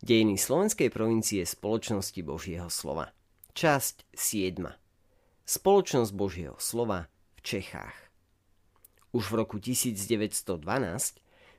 Dejiny 0.00 0.40
slovenskej 0.40 0.88
provincie 0.88 1.44
spoločnosti 1.44 2.24
Božieho 2.24 2.72
slova. 2.72 3.12
Časť 3.52 4.08
7. 4.16 4.64
Spoločnosť 5.44 6.12
Božieho 6.16 6.56
slova 6.56 7.12
v 7.36 7.40
Čechách. 7.44 8.08
Už 9.12 9.28
v 9.28 9.44
roku 9.44 9.60
1912 9.60 10.56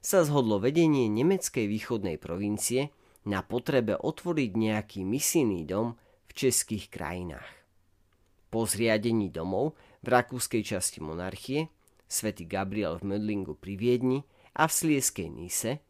sa 0.02 0.20
zhodlo 0.26 0.58
vedenie 0.58 1.06
nemeckej 1.06 1.70
východnej 1.70 2.18
provincie 2.18 2.90
na 3.30 3.46
potrebe 3.46 3.93
otvoriť 3.93 4.52
nejaký 4.58 5.05
misijný 5.05 5.62
dom 5.70 5.94
v 6.26 6.32
českých 6.34 6.89
krajinách. 6.89 7.46
Po 8.50 8.66
zriadení 8.66 9.30
domov 9.30 9.78
v 10.02 10.18
rakúskej 10.18 10.66
časti 10.66 10.98
monarchie, 10.98 11.70
svätý 12.10 12.50
Gabriel 12.50 12.98
v 12.98 13.05
Mödlingu 13.05 13.54
pri 13.54 13.78
Viedni 13.78 14.26
a 14.58 14.66
v 14.66 14.73
Slieskej 14.73 15.30
Nise, 15.30 15.86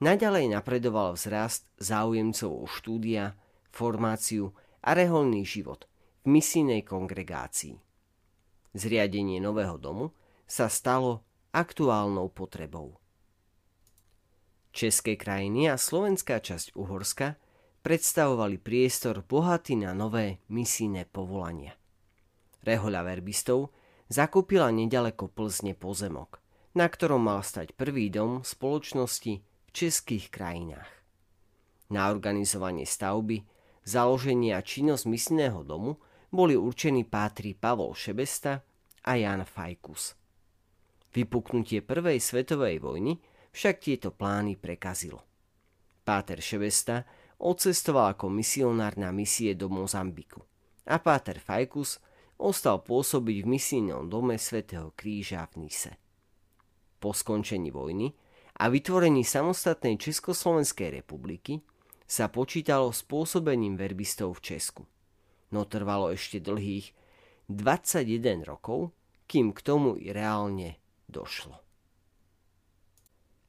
naďalej 0.00 0.52
napredoval 0.52 1.14
vzrast 1.14 1.68
záujemcov 1.78 2.50
o 2.50 2.66
štúdia, 2.66 3.36
formáciu 3.70 4.50
a 4.80 4.96
reholný 4.96 5.44
život 5.44 5.86
v 6.24 6.40
misijnej 6.40 6.82
kongregácii. 6.82 7.76
Zriadenie 8.74 9.38
nového 9.38 9.76
domu 9.76 10.12
sa 10.48 10.66
stalo 10.66 11.22
aktuálnou 11.54 12.30
potrebou. 12.32 12.98
České 14.70 15.18
krajiny 15.18 15.66
a 15.66 15.74
slovenská 15.74 16.38
časť 16.38 16.78
Uhorska 16.78 17.34
predstavovali 17.82 18.62
priestor 18.62 19.26
bohatý 19.26 19.74
na 19.74 19.90
nové 19.90 20.38
misijné 20.46 21.10
povolania. 21.10 21.74
Rehoľa 22.62 23.02
verbistov 23.02 23.74
zakúpila 24.06 24.70
nedaleko 24.70 25.26
Plzne 25.26 25.74
pozemok, 25.74 26.38
na 26.78 26.86
ktorom 26.86 27.26
mal 27.26 27.42
stať 27.42 27.74
prvý 27.74 28.12
dom 28.12 28.46
spoločnosti 28.46 29.42
v 29.70 29.86
českých 29.86 30.34
krajinách. 30.34 30.90
Na 31.94 32.10
organizovanie 32.10 32.82
stavby, 32.82 33.46
založenie 33.86 34.50
a 34.50 34.66
činnosť 34.66 35.06
misijného 35.06 35.62
domu 35.62 35.94
boli 36.34 36.58
určení 36.58 37.06
pátri 37.06 37.54
Pavol 37.54 37.94
Šebesta 37.94 38.66
a 39.06 39.12
Jan 39.14 39.46
Fajkus. 39.46 40.18
Vypuknutie 41.14 41.86
prvej 41.86 42.18
svetovej 42.18 42.82
vojny 42.82 43.14
však 43.54 43.78
tieto 43.78 44.10
plány 44.10 44.58
prekazilo. 44.58 45.22
Páter 46.02 46.42
Ševesta 46.42 47.06
odcestoval 47.38 48.18
ako 48.18 48.26
misionár 48.26 48.98
na 48.98 49.14
misie 49.14 49.54
do 49.54 49.70
Mozambiku 49.70 50.42
a 50.90 50.98
Páter 50.98 51.38
Fajkus 51.38 52.02
ostal 52.42 52.82
pôsobiť 52.82 53.46
v 53.46 53.50
misijnom 53.54 54.10
dome 54.10 54.34
svätého 54.34 54.90
Kríža 54.98 55.46
v 55.54 55.66
Nise. 55.66 55.94
Po 56.98 57.14
skončení 57.14 57.70
vojny 57.70 58.10
a 58.60 58.68
vytvorení 58.68 59.24
samostatnej 59.24 59.96
Československej 59.96 61.00
republiky 61.00 61.64
sa 62.04 62.28
počítalo 62.28 62.92
s 62.92 63.00
pôsobením 63.00 63.80
verbistov 63.80 64.36
v 64.36 64.52
Česku. 64.52 64.84
No 65.48 65.64
trvalo 65.64 66.12
ešte 66.12 66.44
dlhých 66.44 66.92
21 67.48 68.44
rokov, 68.44 68.92
kým 69.24 69.56
k 69.56 69.60
tomu 69.64 69.96
i 69.96 70.12
reálne 70.12 70.76
došlo. 71.08 71.56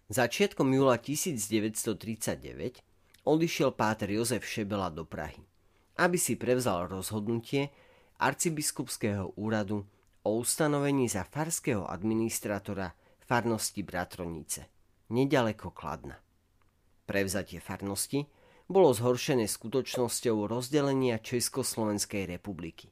Začiatkom 0.08 0.72
júla 0.72 0.96
1939 0.96 2.80
odišiel 3.28 3.76
páter 3.76 4.16
Jozef 4.16 4.48
Šebela 4.48 4.88
do 4.92 5.04
Prahy, 5.04 5.44
aby 6.00 6.16
si 6.16 6.40
prevzal 6.40 6.88
rozhodnutie 6.88 7.68
arcibiskupského 8.20 9.36
úradu 9.36 9.84
o 10.24 10.30
ustanovení 10.40 11.12
za 11.12 11.28
farského 11.28 11.84
administratora 11.90 12.96
farnosti 13.26 13.82
Bratronice, 13.84 14.81
nedaleko 15.12 15.76
Kladna. 15.76 16.16
Prevzatie 17.04 17.60
farnosti 17.60 18.24
bolo 18.72 18.96
zhoršené 18.96 19.52
skutočnosťou 19.52 20.48
rozdelenia 20.48 21.20
Československej 21.20 22.26
republiky. 22.26 22.88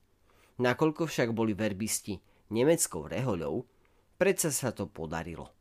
Nakoľko 0.59 1.07
však 1.07 1.31
boli 1.31 1.55
verbisti 1.55 2.19
nemeckou 2.51 3.07
rehoľou, 3.07 3.63
predsa 4.19 4.51
sa 4.51 4.75
to 4.75 4.91
podarilo– 4.91 5.55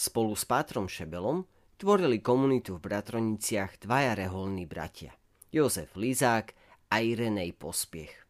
Spolu 0.00 0.32
s 0.32 0.48
Pátrom 0.48 0.88
Šebelom 0.88 1.44
tvorili 1.76 2.24
komunitu 2.24 2.80
v 2.80 2.88
Bratroniciach 2.88 3.84
dvaja 3.84 4.16
reholní 4.16 4.64
bratia, 4.64 5.12
Jozef 5.52 5.92
Lizák 5.92 6.56
a 6.88 7.04
Irenej 7.04 7.52
Pospiech. 7.52 8.24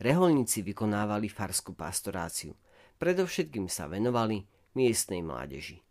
Reholníci 0.00 0.64
vykonávali 0.64 1.28
farskú 1.28 1.76
pastoráciu, 1.76 2.56
predovšetkým 2.96 3.68
sa 3.68 3.92
venovali 3.92 4.48
miestnej 4.72 5.20
mládeži. 5.20 5.84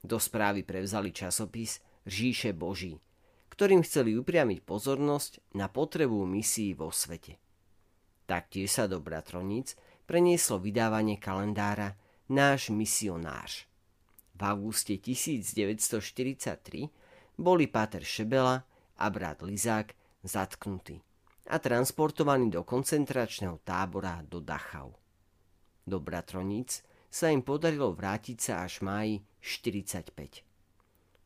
Do 0.00 0.16
správy 0.20 0.64
prevzali 0.64 1.12
časopis 1.12 1.80
Říše 2.06 2.52
Boží, 2.52 2.96
ktorým 3.52 3.84
chceli 3.84 4.16
upriamiť 4.16 4.64
pozornosť 4.64 5.56
na 5.56 5.68
potrebu 5.68 6.24
misií 6.24 6.72
vo 6.72 6.88
svete. 6.88 7.36
Taktiež 8.24 8.72
sa 8.72 8.84
do 8.88 9.02
Bratroníc 9.02 9.76
prenieslo 10.08 10.56
vydávanie 10.62 11.20
kalendára 11.20 11.98
Náš 12.30 12.70
misionář– 12.70 13.66
v 14.40 14.48
auguste 14.48 14.96
1943 14.96 16.88
boli 17.36 17.68
Páter 17.68 18.00
Šebela 18.00 18.64
a 18.96 19.06
brat 19.12 19.44
Lizák 19.44 19.92
zatknutí 20.24 20.96
a 21.52 21.60
transportovaní 21.60 22.48
do 22.48 22.64
koncentračného 22.64 23.60
tábora 23.60 24.24
do 24.24 24.40
Dachau. 24.40 24.96
Do 25.84 26.00
Bratroníc 26.00 26.80
sa 27.12 27.28
im 27.28 27.44
podarilo 27.44 27.92
vrátiť 27.92 28.38
sa 28.40 28.64
až 28.64 28.80
máji 28.80 29.20
45. 29.40 30.42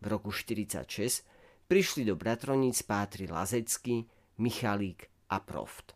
V 0.01 0.07
roku 0.07 0.33
46 0.33 1.27
prišli 1.69 2.05
do 2.05 2.17
Bratroníc 2.17 2.83
pátri 2.83 3.27
Lazecký, 3.27 4.07
Michalík 4.39 5.11
a 5.31 5.41
Proft. 5.41 5.95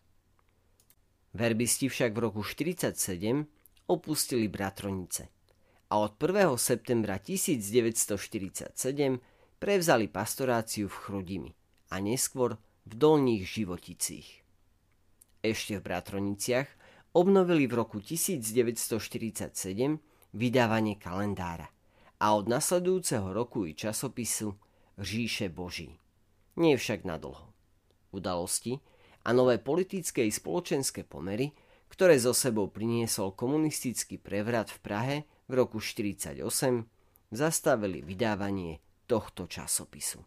Verbisti 1.33 1.89
však 1.89 2.13
v 2.13 2.19
roku 2.19 2.43
47 2.43 3.45
opustili 3.87 4.47
Bratronice– 4.47 5.27
a 5.89 5.97
od 5.97 6.21
1. 6.21 6.57
septembra 6.57 7.17
1947 7.17 9.19
prevzali 9.59 10.07
pastoráciu 10.07 10.87
v 10.87 10.95
Chrudimi 11.01 11.51
a 11.89 11.97
neskôr 11.97 12.61
v 12.85 12.93
Dolných 12.93 13.49
Životicích. 13.49 14.45
Ešte 15.41 15.81
v 15.81 15.83
Bratroniciach 15.89 16.69
obnovili 17.17 17.65
v 17.65 17.73
roku 17.73 17.97
1947 17.97 19.49
vydávanie 20.37 21.01
kalendára 21.01 21.65
a 22.19 22.35
od 22.35 22.51
nasledujúceho 22.51 23.33
roku 23.33 23.65
i 23.65 23.73
časopisu 23.73 24.59
Říše 24.99 25.49
Boží. 25.49 25.95
Nie 26.59 26.75
však 26.75 27.07
nadlho. 27.07 27.55
Udalosti 28.11 28.83
a 29.23 29.31
nové 29.31 29.57
politické 29.57 30.27
i 30.27 30.31
spoločenské 30.31 31.07
pomery, 31.07 31.55
ktoré 31.87 32.19
zo 32.19 32.35
sebou 32.35 32.67
priniesol 32.67 33.31
komunistický 33.31 34.19
prevrat 34.19 34.67
v 34.67 34.79
Prahe, 34.83 35.17
v 35.49 35.53
roku 35.55 35.79
1948 35.79 36.85
zastavili 37.31 38.03
vydávanie 38.03 38.83
tohto 39.07 39.47
časopisu. 39.47 40.21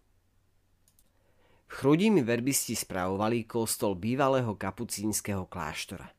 V 1.69 1.73
Chrudimi 1.73 2.21
verbisti 2.21 2.77
spravovali 2.77 3.45
kostol 3.45 3.97
bývalého 3.97 4.57
kapucínskeho 4.57 5.47
kláštora. 5.47 6.11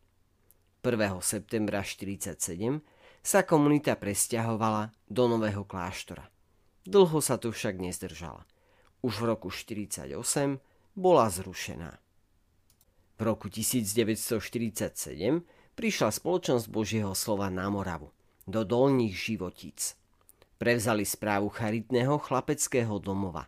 1. 0.81 1.22
septembra 1.22 1.81
1947 1.81 2.93
sa 3.23 3.47
komunita 3.47 3.95
presťahovala 3.95 4.91
do 5.07 5.23
nového 5.31 5.63
kláštora. 5.63 6.28
Dlho 6.84 7.23
sa 7.23 7.39
tu 7.39 7.56
však 7.56 7.79
nezdržala. 7.79 8.44
Už 9.00 9.23
v 9.23 9.34
roku 9.34 9.47
1948 9.47 10.59
bola 11.00 11.31
zrušená. 11.31 11.91
V 13.16 13.22
roku 13.23 13.47
1947 13.47 14.91
prišla 15.79 16.09
spoločnosť 16.12 16.66
Božieho 16.67 17.16
slova 17.16 17.47
na 17.47 17.72
Moravu– 17.72 18.12
do 18.47 18.67
dolných 18.67 19.16
životíc. 19.16 19.95
Prevzali 20.59 21.03
správu 21.03 21.51
charitného 21.51 22.19
chlapeckého 22.19 23.00
domova, 23.00 23.47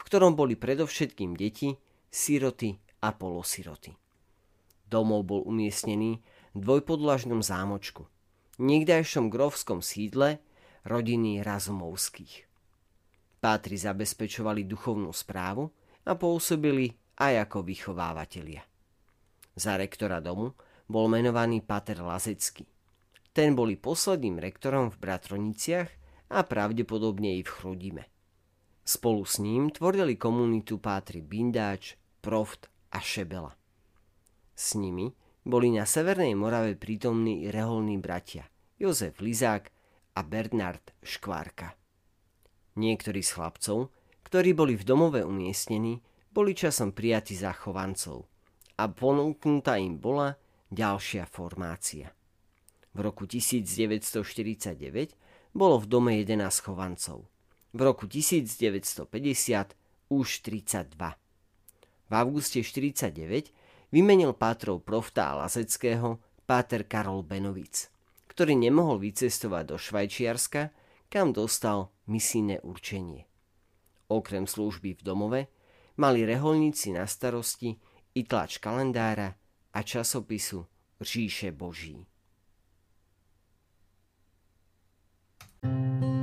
v 0.00 0.02
ktorom 0.04 0.36
boli 0.36 0.56
predovšetkým 0.56 1.36
deti, 1.36 1.76
siroty 2.08 2.76
a 3.04 3.12
polosiroty. 3.12 3.96
Domov 4.88 5.28
bol 5.28 5.40
umiestnený 5.44 6.20
v 6.54 6.58
dvojpodlažnom 6.60 7.40
zámočku, 7.40 8.06
niekdajšom 8.60 9.30
grovskom 9.32 9.80
sídle 9.80 10.42
rodiny 10.84 11.40
Razumovských. 11.40 12.46
Pátri 13.40 13.76
zabezpečovali 13.76 14.64
duchovnú 14.64 15.12
správu 15.12 15.68
a 16.04 16.12
pôsobili 16.16 16.92
aj 17.20 17.48
ako 17.48 17.64
vychovávateľia. 17.64 18.62
Za 19.54 19.78
rektora 19.78 20.18
domu 20.18 20.52
bol 20.88 21.06
menovaný 21.08 21.62
Pater 21.62 22.02
Lazecký. 22.02 22.66
Ten 23.34 23.58
boli 23.58 23.74
posledným 23.74 24.38
rektorom 24.38 24.94
v 24.94 25.00
Bratroniciach 25.00 25.90
a 26.30 26.40
pravdepodobne 26.46 27.38
i 27.38 27.42
v 27.42 27.50
Chrudime. 27.50 28.04
Spolu 28.84 29.24
s 29.24 29.40
ním 29.40 29.72
tvorili 29.72 30.20
komunitu 30.20 30.76
pátri 30.76 31.24
Bindáč, 31.24 31.96
Proft 32.20 32.68
a 32.92 33.00
Šebela. 33.00 33.56
S 34.54 34.76
nimi 34.76 35.10
boli 35.44 35.68
na 35.76 35.84
Severnej 35.84 36.32
Morave 36.32 36.74
prítomní 36.74 37.52
reholní 37.52 38.00
bratia 38.00 38.48
Jozef 38.80 39.20
Lizák 39.20 39.68
a 40.16 40.20
Bernard 40.24 40.96
Škvárka. 41.04 41.76
Niektorí 42.80 43.20
z 43.20 43.30
chlapcov, 43.36 43.92
ktorí 44.24 44.56
boli 44.56 44.74
v 44.74 44.84
domove 44.88 45.20
umiestnení, 45.20 46.00
boli 46.32 46.56
časom 46.56 46.90
prijatí 46.90 47.36
za 47.36 47.52
chovancov 47.52 48.26
a 48.80 48.88
ponúknutá 48.90 49.78
im 49.78 50.00
bola 50.00 50.34
ďalšia 50.72 51.28
formácia. 51.30 52.10
V 52.96 52.98
roku 53.04 53.28
1949 53.28 54.74
bolo 55.54 55.78
v 55.78 55.86
dome 55.86 56.12
11 56.18 56.40
chovancov. 56.64 57.28
V 57.74 57.80
roku 57.84 58.08
1950 58.08 59.12
už 60.10 60.28
32. 60.40 60.88
V 62.04 62.12
auguste 62.14 62.62
49 62.62 63.63
vymenil 63.94 64.34
pátrov 64.34 64.82
Profta 64.82 65.30
a 65.30 65.46
Lazeckého 65.46 66.18
páter 66.42 66.82
Karol 66.90 67.22
Benovic, 67.22 67.86
ktorý 68.26 68.58
nemohol 68.58 68.98
vycestovať 68.98 69.64
do 69.70 69.76
Švajčiarska, 69.78 70.74
kam 71.06 71.30
dostal 71.30 71.94
misijné 72.10 72.58
určenie. 72.66 73.30
Okrem 74.10 74.50
služby 74.50 74.98
v 74.98 75.02
domove 75.06 75.40
mali 75.94 76.26
reholníci 76.26 76.90
na 76.90 77.06
starosti 77.06 77.78
i 78.18 78.26
tlač 78.26 78.58
kalendára 78.58 79.30
a 79.70 79.78
časopisu 79.86 80.66
Ríše 80.98 81.54
Boží. 81.54 82.02
thank 85.64 86.04
you 86.04 86.13